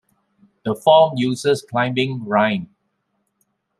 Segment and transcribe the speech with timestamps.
[0.65, 2.73] The form uses climbing rhyme.